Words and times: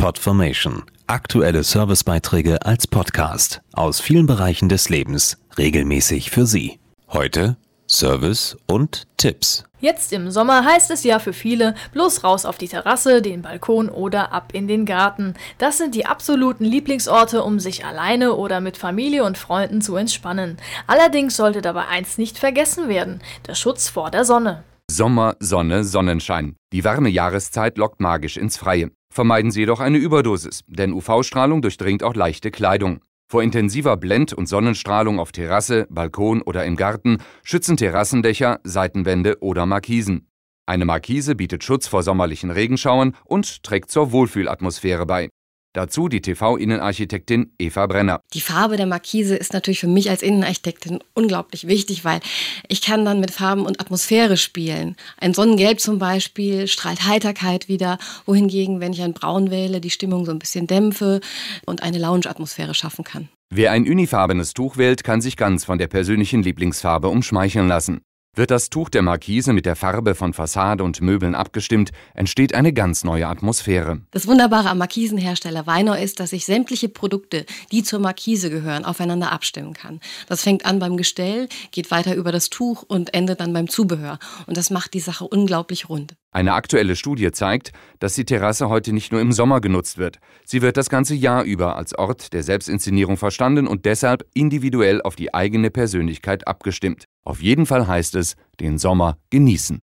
Podformation. 0.00 0.84
Aktuelle 1.08 1.62
Servicebeiträge 1.62 2.64
als 2.64 2.86
Podcast 2.86 3.60
aus 3.74 4.00
vielen 4.00 4.26
Bereichen 4.26 4.70
des 4.70 4.88
Lebens 4.88 5.36
regelmäßig 5.58 6.30
für 6.30 6.46
Sie. 6.46 6.80
Heute 7.12 7.58
Service 7.86 8.56
und 8.66 9.02
Tipps. 9.18 9.64
Jetzt 9.78 10.14
im 10.14 10.30
Sommer 10.30 10.64
heißt 10.64 10.90
es 10.90 11.04
ja 11.04 11.18
für 11.18 11.34
viele, 11.34 11.74
bloß 11.92 12.24
raus 12.24 12.46
auf 12.46 12.56
die 12.56 12.68
Terrasse, 12.68 13.20
den 13.20 13.42
Balkon 13.42 13.90
oder 13.90 14.32
ab 14.32 14.54
in 14.54 14.68
den 14.68 14.86
Garten. 14.86 15.34
Das 15.58 15.76
sind 15.76 15.94
die 15.94 16.06
absoluten 16.06 16.64
Lieblingsorte, 16.64 17.42
um 17.42 17.60
sich 17.60 17.84
alleine 17.84 18.36
oder 18.36 18.62
mit 18.62 18.78
Familie 18.78 19.24
und 19.24 19.36
Freunden 19.36 19.82
zu 19.82 19.96
entspannen. 19.96 20.56
Allerdings 20.86 21.36
sollte 21.36 21.60
dabei 21.60 21.88
eins 21.88 22.16
nicht 22.16 22.38
vergessen 22.38 22.88
werden, 22.88 23.20
der 23.46 23.54
Schutz 23.54 23.90
vor 23.90 24.10
der 24.10 24.24
Sonne. 24.24 24.64
Sommer, 24.90 25.36
Sonne, 25.38 25.84
Sonnenschein. 25.84 26.56
Die 26.72 26.82
warme 26.82 27.10
Jahreszeit 27.10 27.78
lockt 27.78 28.00
magisch 28.00 28.36
ins 28.36 28.56
Freie. 28.56 28.90
Vermeiden 29.14 29.52
Sie 29.52 29.60
jedoch 29.60 29.78
eine 29.78 29.98
Überdosis, 29.98 30.64
denn 30.66 30.92
UV-Strahlung 30.92 31.62
durchdringt 31.62 32.02
auch 32.02 32.16
leichte 32.16 32.50
Kleidung. 32.50 33.00
Vor 33.30 33.44
intensiver 33.44 33.96
Blend- 33.96 34.32
und 34.32 34.48
Sonnenstrahlung 34.48 35.20
auf 35.20 35.30
Terrasse, 35.30 35.86
Balkon 35.90 36.42
oder 36.42 36.64
im 36.64 36.74
Garten 36.74 37.18
schützen 37.44 37.76
Terrassendächer, 37.76 38.58
Seitenwände 38.64 39.38
oder 39.40 39.64
Markisen. 39.64 40.26
Eine 40.66 40.86
Markise 40.86 41.36
bietet 41.36 41.62
Schutz 41.62 41.86
vor 41.86 42.02
sommerlichen 42.02 42.50
Regenschauern 42.50 43.14
und 43.24 43.62
trägt 43.62 43.92
zur 43.92 44.10
Wohlfühlatmosphäre 44.10 45.06
bei. 45.06 45.28
Dazu 45.72 46.08
die 46.08 46.20
TV-Innenarchitektin 46.20 47.52
Eva 47.56 47.86
Brenner. 47.86 48.20
Die 48.34 48.40
Farbe 48.40 48.76
der 48.76 48.86
Markise 48.86 49.36
ist 49.36 49.52
natürlich 49.52 49.78
für 49.78 49.86
mich 49.86 50.10
als 50.10 50.20
Innenarchitektin 50.20 50.98
unglaublich 51.14 51.68
wichtig, 51.68 52.04
weil 52.04 52.20
ich 52.66 52.82
kann 52.82 53.04
dann 53.04 53.20
mit 53.20 53.30
Farben 53.30 53.64
und 53.64 53.80
Atmosphäre 53.80 54.36
spielen. 54.36 54.96
Ein 55.18 55.32
Sonnengelb 55.32 55.78
zum 55.78 56.00
Beispiel 56.00 56.66
strahlt 56.66 57.06
Heiterkeit 57.06 57.68
wieder, 57.68 57.98
wohingegen, 58.26 58.80
wenn 58.80 58.92
ich 58.92 59.02
ein 59.02 59.12
Braun 59.12 59.52
wähle, 59.52 59.80
die 59.80 59.90
Stimmung 59.90 60.24
so 60.24 60.32
ein 60.32 60.40
bisschen 60.40 60.66
dämpfe 60.66 61.20
und 61.66 61.84
eine 61.84 61.98
Lounge-Atmosphäre 61.98 62.74
schaffen 62.74 63.04
kann. 63.04 63.28
Wer 63.52 63.70
ein 63.70 63.82
unifarbenes 63.82 64.54
Tuch 64.54 64.76
wählt, 64.76 65.04
kann 65.04 65.20
sich 65.20 65.36
ganz 65.36 65.64
von 65.64 65.78
der 65.78 65.88
persönlichen 65.88 66.42
Lieblingsfarbe 66.42 67.08
umschmeicheln 67.08 67.68
lassen. 67.68 68.00
Wird 68.40 68.50
das 68.50 68.70
Tuch 68.70 68.88
der 68.88 69.02
Markise 69.02 69.52
mit 69.52 69.66
der 69.66 69.76
Farbe 69.76 70.14
von 70.14 70.32
Fassade 70.32 70.82
und 70.82 71.02
Möbeln 71.02 71.34
abgestimmt, 71.34 71.90
entsteht 72.14 72.54
eine 72.54 72.72
ganz 72.72 73.04
neue 73.04 73.28
Atmosphäre. 73.28 74.00
Das 74.12 74.26
Wunderbare 74.26 74.70
am 74.70 74.78
Markisenhersteller 74.78 75.66
Weinau 75.66 75.92
ist, 75.92 76.20
dass 76.20 76.32
ich 76.32 76.46
sämtliche 76.46 76.88
Produkte, 76.88 77.44
die 77.70 77.82
zur 77.82 77.98
Markise 77.98 78.48
gehören, 78.48 78.86
aufeinander 78.86 79.30
abstimmen 79.30 79.74
kann. 79.74 80.00
Das 80.26 80.42
fängt 80.42 80.64
an 80.64 80.78
beim 80.78 80.96
Gestell, 80.96 81.50
geht 81.70 81.90
weiter 81.90 82.14
über 82.14 82.32
das 82.32 82.48
Tuch 82.48 82.82
und 82.82 83.12
endet 83.12 83.40
dann 83.40 83.52
beim 83.52 83.68
Zubehör. 83.68 84.18
Und 84.46 84.56
das 84.56 84.70
macht 84.70 84.94
die 84.94 85.00
Sache 85.00 85.26
unglaublich 85.26 85.90
rund. 85.90 86.14
Eine 86.32 86.54
aktuelle 86.54 86.96
Studie 86.96 87.32
zeigt, 87.32 87.72
dass 87.98 88.14
die 88.14 88.24
Terrasse 88.24 88.70
heute 88.70 88.94
nicht 88.94 89.12
nur 89.12 89.20
im 89.20 89.32
Sommer 89.32 89.60
genutzt 89.60 89.98
wird. 89.98 90.18
Sie 90.46 90.62
wird 90.62 90.78
das 90.78 90.88
ganze 90.88 91.14
Jahr 91.14 91.44
über 91.44 91.76
als 91.76 91.94
Ort 91.94 92.32
der 92.32 92.42
Selbstinszenierung 92.42 93.18
verstanden 93.18 93.66
und 93.66 93.84
deshalb 93.84 94.24
individuell 94.32 95.02
auf 95.02 95.14
die 95.14 95.34
eigene 95.34 95.70
Persönlichkeit 95.70 96.48
abgestimmt. 96.48 97.04
Auf 97.24 97.42
jeden 97.42 97.66
Fall 97.66 97.86
heißt 97.86 98.14
es, 98.14 98.36
den 98.60 98.78
Sommer 98.78 99.18
genießen. 99.30 99.80